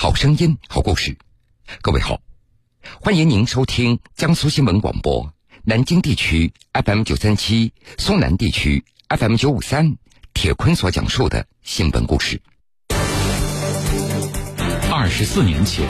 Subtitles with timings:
[0.00, 1.18] 好声音，好故事。
[1.82, 2.20] 各位好，
[3.00, 9.96] 欢迎您收听江苏新闻广播南京地区 FM 九三七、苏南地区 FM 九五三。
[10.34, 12.40] 铁坤所讲述的新闻故事。
[14.88, 15.84] 二十四年前，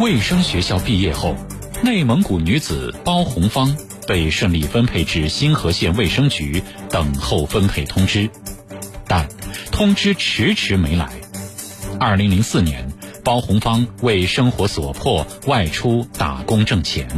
[0.00, 1.36] 卫生学校毕业后，
[1.80, 3.76] 内蒙古女子包红芳
[4.08, 6.60] 被顺利分配至新河县卫生局
[6.90, 8.28] 等候分配通知，
[9.06, 9.28] 但
[9.70, 11.08] 通知迟迟没来。
[12.00, 12.92] 二零零四年，
[13.24, 17.08] 包红芳为生活所迫外出打工挣钱。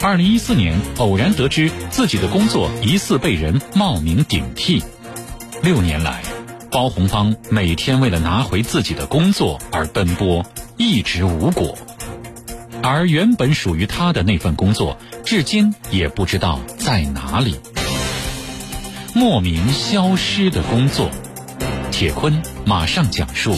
[0.00, 4.82] 二零一四年，偶然得知自己的工作疑似被人冒名顶替。
[5.62, 6.22] 六年来，
[6.70, 10.44] 包红芳每天为了拿回自己的工作而奔波，
[10.76, 11.76] 一直无果。
[12.82, 17.56] 而原本属于她的那份工作，至今也不知道在哪里。
[19.14, 21.10] 莫名消失的工作，
[21.92, 23.54] 铁坤马上讲述。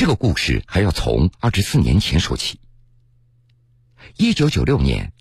[0.00, 2.58] 这个故事还要从二十四年前说起。
[4.16, 5.12] 一九九六年，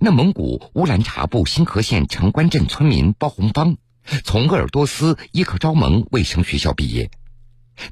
[0.00, 3.76] 内蒙古乌兰察布新河县城关镇村民包红芳
[4.24, 7.08] 从鄂尔多斯伊克昭盟卫生学校毕业。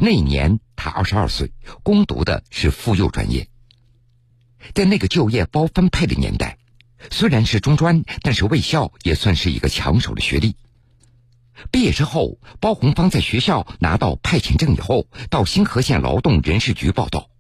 [0.01, 1.53] 那一年他二十二岁，
[1.85, 3.49] 攻读的是妇幼专业。
[4.75, 6.59] 在那个就业包分配的年代，
[7.13, 10.57] 虽然是中专，但是卫校也算是一个抢手的学历。
[11.71, 17.31] 毕业之后，包红芳在学校拿到派遣证以后，到新河县劳动人事局报道。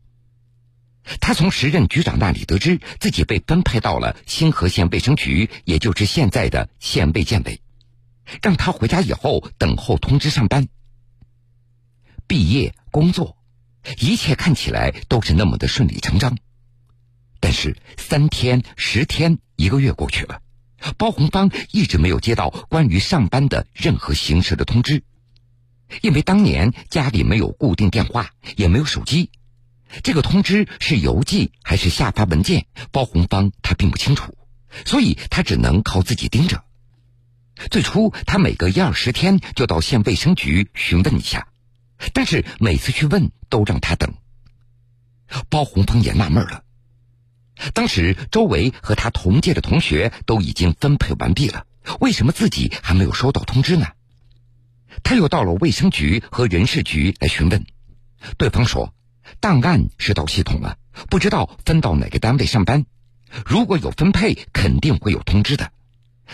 [1.21, 7.61] 他从时任局长那里得知自己被分配到了新河县卫生局，也就是现在的县卫健委，
[8.41, 10.69] 让他回家以后等候通知上班。
[12.27, 13.37] 毕业、工作，
[13.99, 16.39] 一切看起来都是那么的顺理成章。
[17.39, 20.41] 但是三天、十天、一个月过去了。
[20.98, 25.03] 包红芳一直没有接到关于上班的任何形式的通知，
[26.03, 29.31] 因为当年家里没有固定电话，也没有手机，
[30.03, 34.37] 这个通知是邮寄还是下发文件，包红芳她并不清楚，
[34.84, 36.65] 所以她只能靠自己盯着。
[37.70, 41.47] 最初，她每隔一二十天就到县卫生局询问一下，
[42.12, 44.12] 但是每次去问都让她等。
[45.49, 46.63] 包红芳也纳闷了。
[47.72, 51.66] 当时周围和他同届的同学都已经分配完毕了，
[52.00, 53.87] 为什么自己还没有收到通知呢？
[55.03, 57.64] 他又到了卫生局和人事局来询问，
[58.37, 58.94] 对方说，
[59.41, 60.78] 档案是到系统了，
[61.10, 62.87] 不知道分到哪个单位上班，
[63.44, 65.72] 如果有分配，肯定会有通知的。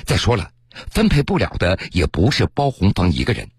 [0.05, 0.51] 再说了，
[0.91, 3.51] 分配不了的也不是包红芳一个人。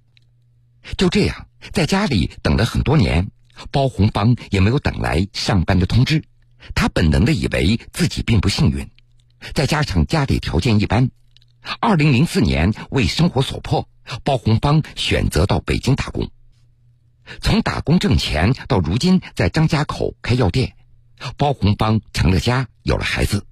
[0.97, 3.29] 就这样，在家里等了很多年，
[3.71, 6.23] 包红芳也没有等来上班的通知。
[6.75, 8.89] 他本能的以为自己并不幸运，
[9.53, 11.11] 再加上家里条件一般，
[11.79, 13.88] 二零零四年为生活所迫，
[14.23, 16.29] 包红芳选择到北京打工。
[17.39, 20.73] 从打工挣钱到如今在张家口开药店，
[21.38, 23.45] 包红芳成了家，有了孩子。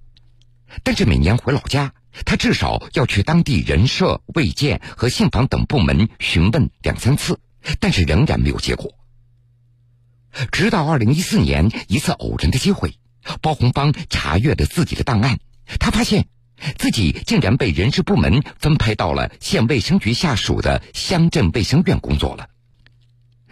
[0.83, 1.93] 但是每年回老家，
[2.25, 7.39] 他至少要去当地人社、卫健和信访等部门询问两三次，
[7.79, 8.93] 但是仍然没有结果。
[10.51, 12.95] 直到二零一四年一次偶然的机会，
[13.41, 15.39] 包红芳查阅了自己的档案，
[15.79, 16.27] 他发现
[16.77, 22.49] 自己竟然被人事部门分配到了县卫生局下属的乡镇卫生院工作了。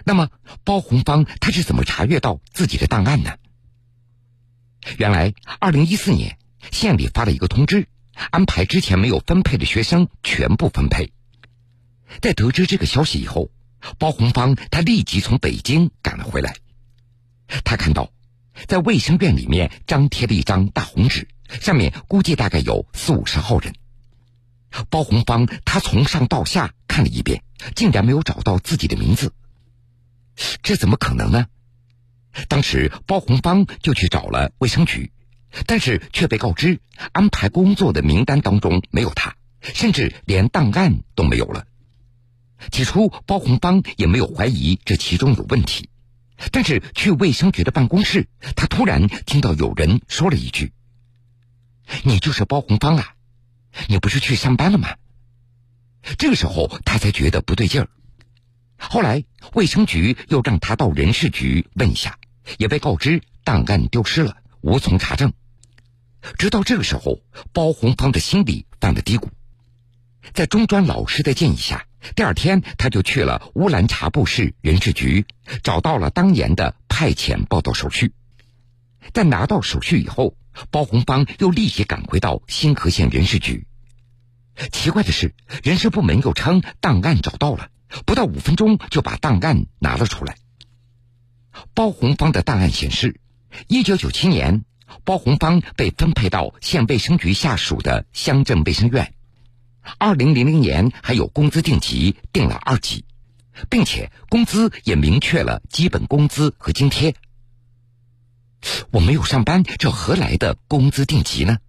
[0.03, 0.29] 那么，
[0.63, 3.31] 包红芳他是怎么查阅到自己的档案呢？
[4.97, 6.37] 原来，二零一四年
[6.71, 7.89] 县里发了一个通知，
[8.31, 11.11] 安排之前没有分配的学生全部分配。
[12.21, 13.51] 在得知这个消息以后，
[13.97, 16.55] 包红芳他立即从北京赶了回来。
[17.63, 18.11] 他看到，
[18.67, 21.27] 在卫生院里面张贴了一张大红纸，
[21.61, 23.73] 上面估计大概有四五十号人。
[24.89, 27.41] 包红芳他从上到下看了一遍，
[27.75, 29.33] 竟然没有找到自己的名字。
[30.61, 31.47] 这怎么可能呢？
[32.47, 35.11] 当时包红芳就去找了卫生局，
[35.65, 36.79] 但是却被告知
[37.11, 41.65] 安排工作的名单当中没有他，甚至连档案都没有了。
[42.71, 45.89] 起初，包红芳也没有怀疑这其中有问题。
[46.51, 50.71] 但是去卫生局的办公室，他突然听到有人说了一句
[52.05, 53.15] ：“你就是包红芳啊，
[53.87, 54.95] 你不是去上班了吗？”
[56.19, 57.89] 这个时候他才觉得不对劲儿。
[58.77, 59.23] 后来
[59.53, 62.19] 卫生局又让他到人事局问一下，
[62.59, 65.33] 也被告知档案丢失了，无从查证。
[66.37, 67.19] 直到这个时候，
[67.51, 69.29] 包红芳的心里犯了嘀咕。
[70.33, 71.86] 在中专老师的建议下。
[72.15, 75.25] 第二天，他就去了乌兰察布市人事局，
[75.63, 78.13] 找到了当年的派遣报到手续。
[79.13, 80.35] 在拿到手续以后，
[80.69, 83.65] 包红芳又立即赶回到新河县人事局。
[84.71, 85.33] 奇怪的是，
[85.63, 87.69] 人事部门又称档案找到了，
[88.05, 90.37] 不到五分钟就把档案拿了出来。
[91.73, 93.19] 包红芳的档案显示，
[93.67, 94.65] 一九九七年，
[95.03, 99.13] 包红芳被分配到县卫生局下属的乡镇卫生院。
[99.97, 103.05] 二零零零年还有工资定级定了二级，
[103.69, 107.15] 并且工资也明确了基本工资和津贴。
[108.91, 111.59] 我没有上班，这何来的工资定级呢？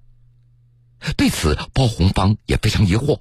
[1.16, 3.20] 对此，包红芳也非常疑惑。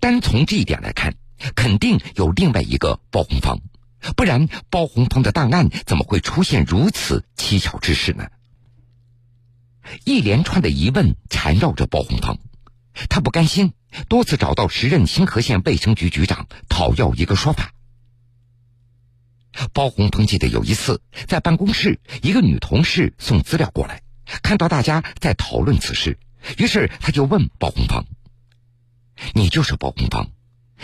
[0.00, 1.16] 单从这一点来看，
[1.54, 3.60] 肯定有另外一个包红芳，
[4.16, 8.28] 不然包红芳的档案怎么会出现如此蹊跷之事呢？
[10.04, 12.38] 一连串的疑问缠绕着包红芳，
[13.08, 13.72] 他不甘心，
[14.08, 17.72] 多次找到时任清河县卫生局局长讨要一个说法。
[19.72, 24.02] 包红鹏记得有一次在办公室，一个女同事送资料过来。
[24.42, 26.18] 看到大家在讨论此事，
[26.58, 28.04] 于是他就问包红芳
[29.34, 30.30] ：“你就是包红芳？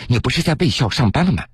[0.07, 1.45] 你不是在卫校上班了吗？”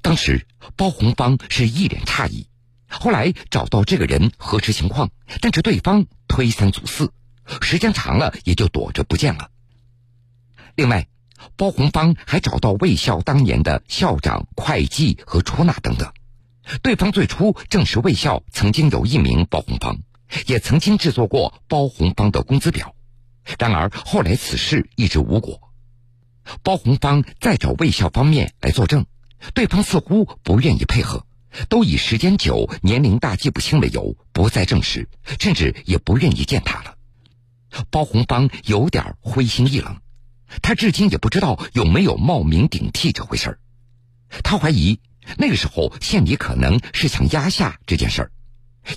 [0.00, 2.48] 当时包红芳是一脸诧异，
[2.88, 5.10] 后来找到这个人核实情况，
[5.40, 7.12] 但是对方推三阻四，
[7.60, 9.50] 时间长了也就躲着不见了。
[10.74, 11.06] 另外，
[11.56, 16.12] 包红芳还找到卫校当年的校长、会计和出纳等等，
[16.82, 19.98] 对方最初证实卫校曾经有一名包红芳。
[20.46, 22.96] 也曾经制作过包红芳的工资表，
[23.56, 25.60] 然而后来此事一直无果。
[26.64, 29.06] 包红芳再找卫校方面来作证，
[29.52, 31.24] 对方似乎不愿意配合，
[31.68, 36.96] 都以时间久、年龄大记不清为由不再证实，甚至也不愿意见他了。
[37.90, 39.98] 包红芳有点灰心意冷，
[40.62, 43.58] 他至今也不知道有没有冒名顶替这回事儿。
[44.42, 45.00] 他怀疑
[45.38, 48.30] 那个时候县里可能是想压下这件事儿。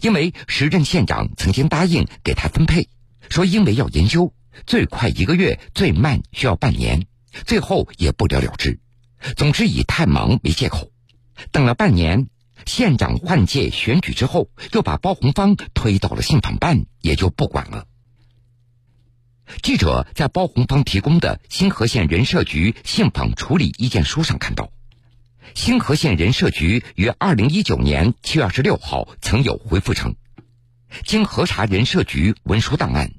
[0.01, 2.89] 因为时任县长曾经答应给他分配，
[3.29, 4.33] 说因为要研究，
[4.65, 7.07] 最快一个月，最慢需要半年，
[7.45, 8.81] 最后也不了了之。
[9.38, 10.91] 总之以太忙为借口，
[11.53, 12.27] 等了半年，
[12.65, 17.85] 县长换届选举之后，又把包红芳推到了信访办，也就不管了。
[19.61, 24.69] 记者在包红芳提供的新河县人社局信访处理意见书上看到。
[25.55, 30.15] 新河县人社局于二零一九年七月二十六号曾有回复称，
[31.05, 33.11] 经核查人社局文书档案，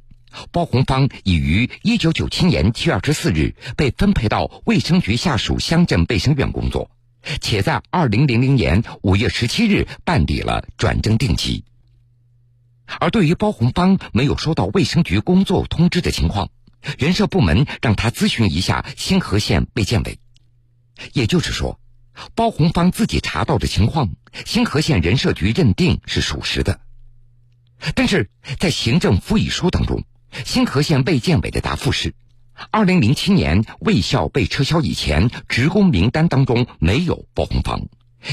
[0.52, 6.90] 包红芳已于一九九七年七月二十四日被分配到卫生局下属乡镇卫生院工作，
[7.40, 11.64] 且在二零零零年五月十七日办理了转正定级。
[13.00, 16.50] 而对于包红芳没有收到卫生局工作通知的情况，
[16.99, 20.19] 人社部门让他咨询一下新河县卫健委，
[21.12, 21.79] 也就是说。
[22.35, 24.11] 包红芳自己查到的情况，
[24.44, 26.81] 新河县人社局认定是属实的，
[27.94, 30.02] 但是在行政复议书当中，
[30.44, 32.17] 新河县卫健委的答复是：
[32.73, 37.82] 二零零七年卫校被撤销以前，职工名单当中没有包红芳，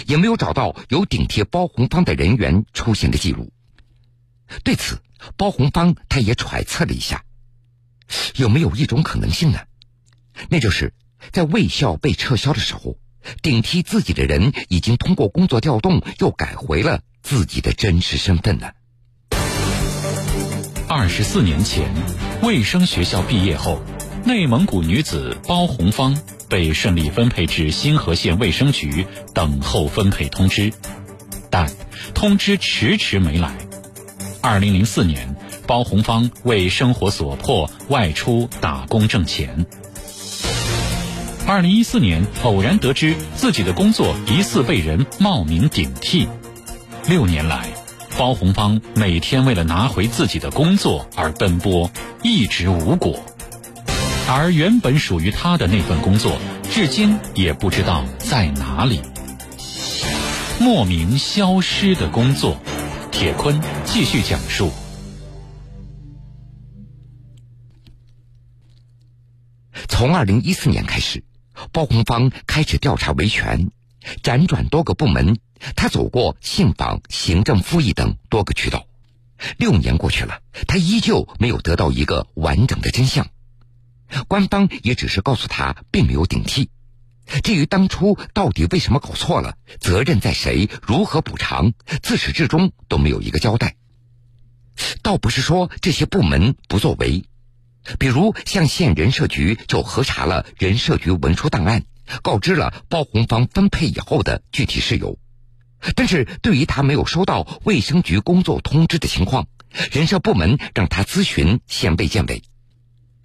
[0.08, 3.52] 也没有找到有顶替包红芳的人员出现的记录。
[4.64, 5.02] 对此，
[5.38, 7.24] 包红芳他也揣测了一下，
[8.36, 9.60] 有没有一种可能性呢？
[10.50, 10.94] 那就是
[11.32, 12.98] 在卫校被撤销的时候。
[13.42, 18.74] 顶替自己的人已经通过工作调动，又改回了自己的真实身份了。
[20.88, 21.90] 二十四年前，
[22.44, 23.82] 卫生学校毕业后，
[24.26, 26.16] 内蒙古女子包红芳
[26.48, 30.72] 被顺利分配至新河县卫生局等候分配通知，
[31.50, 31.68] 但
[32.14, 33.65] 通知迟迟没来。
[34.48, 35.36] 二零零四年，
[35.66, 39.66] 包红芳为生活所迫外出打工挣钱。
[41.48, 46.28] 二零一四年，偶然得知自己的工作疑似被人冒名顶替。
[47.08, 47.70] 六年来，
[48.20, 51.90] 包红芳每天为了拿回自己的工作而奔波，
[52.22, 53.20] 一直无果。
[54.30, 56.38] 而原本属于他的那份工作，
[56.70, 59.02] 至今也不知道在哪里。
[60.60, 62.58] 莫名消失的工作，
[63.12, 64.72] 铁坤继续讲述。
[69.88, 71.24] 从二零一四年开始。
[71.72, 73.72] 包红芳开始调查维权，
[74.22, 75.38] 辗转多个部门，
[75.78, 78.88] 他走过信访、行政复议等多个渠道。
[79.58, 83.28] 六年过去了，他依旧没有得到一个完整的真相。
[84.28, 86.70] 官方也只是告诉他并没有顶替。
[87.44, 93.76] 至于当初到底为什么搞错了，责任在谁，如何补偿，自始至终都没有一个交代。
[95.02, 97.26] 倒不是说这些部门不作为。
[98.00, 101.84] 比如，像县人社局就核查了人社局文书档案，
[102.24, 105.20] 告知了包红芳分配以后的具体事由。
[105.96, 109.48] 但是对于他没有收到卫生局工作通知的情况，
[109.92, 112.42] 人社部门让他咨询县卫健委。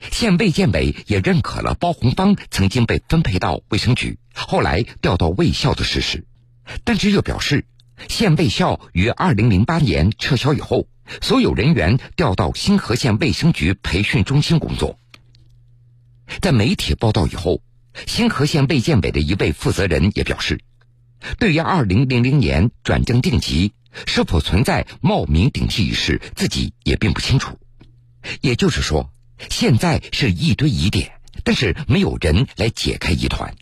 [0.00, 6.24] 县卫健委也认可了包红芳曾经被分配到卫生局，后来调到卫校的事实，
[6.84, 7.66] 但是又表示，
[8.08, 10.88] 县卫校于二零零八年撤销以后，
[11.20, 14.98] 所有人员调到新河县卫生局培训中心工作。
[16.40, 17.60] 在媒体报道以后，
[18.06, 20.60] 新河县卫健委的一位负责人也表示，
[21.38, 23.74] 对于二零零零年转正定级
[24.06, 27.58] 是否存在冒名顶替一事，自己也并不清楚。
[28.40, 29.12] 也就是说。
[29.48, 31.12] 现在是一堆疑点，
[31.44, 33.54] 但是没有人来解开疑团。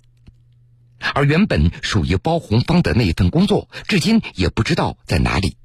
[1.15, 5.57] 而原本属于包红芳的那一份工作，至今也不知道在哪里。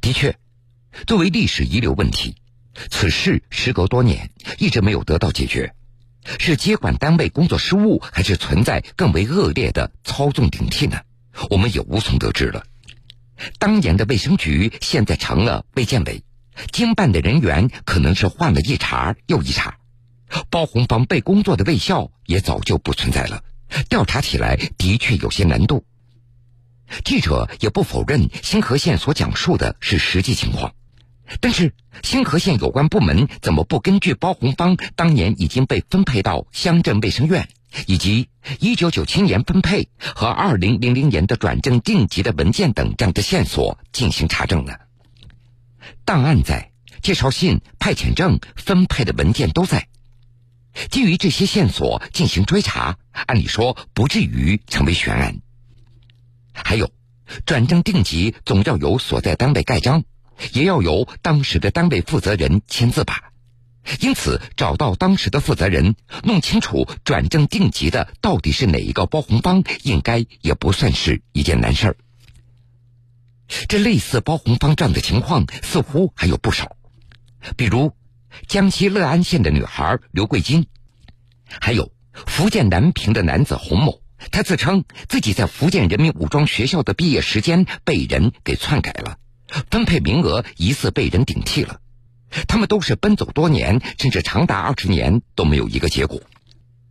[0.00, 0.36] 的确，
[1.06, 2.34] 作为历史遗留问题，
[2.90, 5.72] 此事时隔多年一直没有得到解决，
[6.40, 11.00] 是接管单位工作失误，还是存在更为恶劣的操纵顶替呢？
[11.50, 12.64] 我们也无从得知了。
[13.60, 16.24] 当年的卫生局现在成了卫健委。
[16.72, 19.78] 经办的人员可能是换了一茬又一茬，
[20.50, 23.42] 包红芳被工作的卫校也早就不存在了，
[23.88, 25.84] 调查起来的确有些难度。
[27.04, 30.72] 记者也不否认新河县所讲述的是实际情况，
[31.40, 37.46] 但是新河县有关部门怎么不根据包红芳当年已经被分配到乡镇卫生院，
[37.86, 38.28] 以及
[38.60, 44.72] 一九九七年分配和二零零零年的转正定级的文件等这样的线索进行查证呢？
[46.04, 46.70] 档案在，
[47.02, 49.88] 介绍信、派遣证、分配的文件都在。
[50.90, 55.40] 基于这些线索进行追查，按理说不至于成为悬案。
[56.52, 56.90] 还有，
[57.46, 60.04] 转正定级总要由所在单位盖章，
[60.52, 63.32] 也要由当时的单位负责人签字吧。
[64.00, 71.96] 因此，找到当时的负责人，弄清楚转正定级的到底是哪一个包红方，应该也不算是一件难事儿。
[73.66, 76.76] 这类似包红方样的情况似乎还有不少，
[77.56, 77.94] 比如
[78.46, 80.66] 江西乐安县的女孩刘桂金，
[81.60, 89.16] 还有福建南平的男子洪某，他自称自己在福建人民武装学校的毕业时间被人给篡改了，
[89.70, 91.80] 分配名额疑似被人顶替了。
[92.46, 96.20] 他们都是奔走多年，甚至长达二十年都没有一个结果。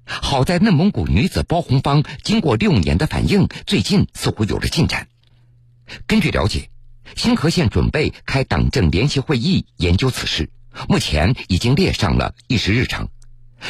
[0.05, 5.07] 好在内蒙古女子包红方经过六年的反应，最近似乎有了进展。
[6.06, 6.70] 根据了解，
[7.15, 10.50] 新河县准备开党政联席会议研究此事，
[10.89, 13.10] 目前已经列上了议事日程。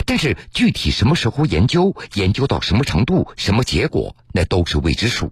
[0.05, 5.31] 但是具体什么时候研究，研究到什么程度，什么结果，那都是未知数。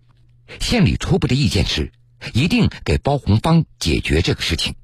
[0.62, 1.92] 县里初步的意见是，
[2.34, 4.75] 一定给包红芳解决这个事情。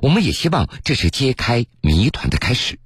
[0.00, 2.78] 我们也希望这是揭开谜团的开始，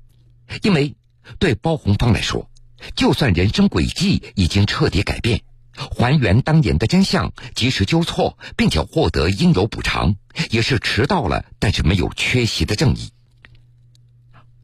[0.63, 0.97] 因为
[1.39, 2.51] 对包红芳来说，
[2.97, 5.43] 就算人生轨迹已经彻底改变。
[5.79, 10.17] 还原当年的真相，及时纠错，并且获得应有补偿，
[10.51, 13.13] 也是迟到了，但是没有缺席的正义。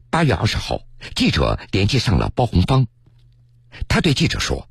[0.09, 0.81] 八月二十号，
[1.15, 2.87] 记者联系上了包红芳，
[3.87, 4.67] 他对记者说：“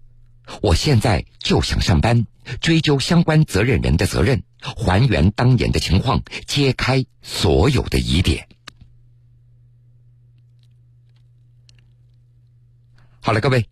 [0.62, 2.26] 我现在就想上班，
[2.60, 8.48] 追究相关责任人的责任，还原当年的情况，揭开所有的疑点。”
[13.20, 13.68] 好了，各位。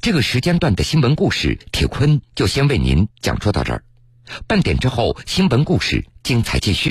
[0.00, 3.82] 这个时间段的新闻故事，铁坤就先为您讲述到这儿。
[4.46, 6.86] 半点之后，新闻故事精彩继续。